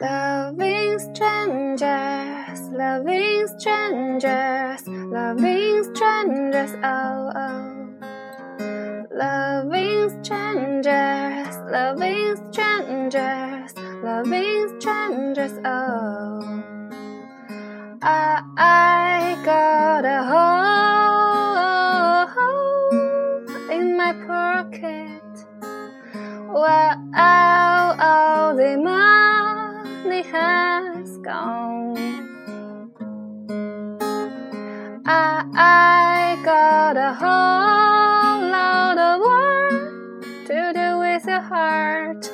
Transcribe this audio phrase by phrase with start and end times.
[0.00, 7.88] Loving strangers, loving strangers, loving strangers, oh oh.
[9.12, 13.74] Loving strangers, loving strangers,
[14.04, 16.62] loving strangers, oh.
[18.00, 20.68] I, I got a hole
[23.72, 25.22] in my pocket.
[26.50, 27.37] Well, the
[30.08, 31.96] money has gone.
[35.04, 42.30] I, I got a whole lot of work to do with your heart.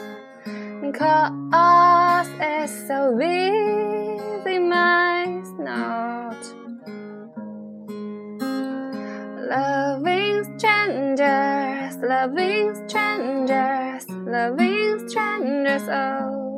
[0.95, 6.42] Cause it's so busy, mine's not.
[9.50, 16.54] Loving strangers, loving strangers, loving strangers, oh.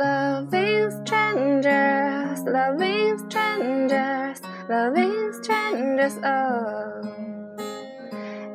[0.00, 7.02] Loving strangers, loving strangers, loving strangers, oh.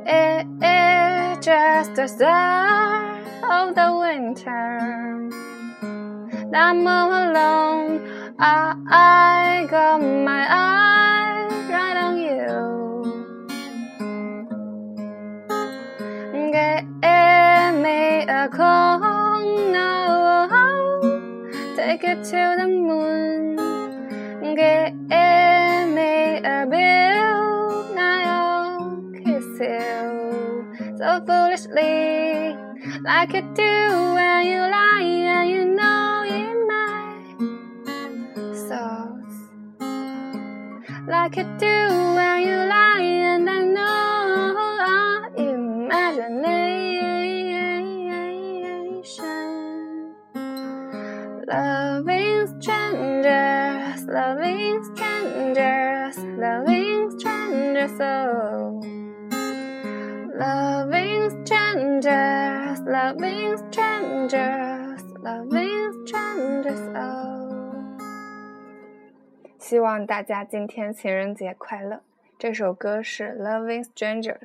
[0.08, 5.30] It is just the start of the winter.
[6.52, 8.02] I'm all alone.
[8.40, 13.06] I, I got my eye right on you.
[16.52, 18.95] Give me a call
[21.96, 23.56] Take it to the moon.
[24.42, 24.94] Give
[25.96, 27.96] me a bill.
[27.96, 32.58] Now kiss you so foolishly,
[33.02, 33.72] like you do
[34.14, 37.00] when you lie and you know in my
[38.68, 39.38] thoughts.
[41.08, 41.78] Like you do
[42.18, 43.85] when you lie and I know
[51.47, 58.81] Loving strangers, loving strangers, loving strangers, oh.
[60.39, 67.31] Loving strangers, loving strangers, loving strangers, oh.
[69.59, 72.01] 希望大家今天情人节快乐。
[72.39, 74.39] 这首歌是《Loving Strangers》。